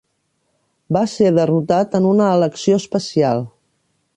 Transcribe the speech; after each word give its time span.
Va 0.97 1.03
ser 1.11 1.27
derrotat 1.35 1.99
en 1.99 2.07
una 2.13 2.33
elecció 2.39 2.81
especial. 2.85 3.45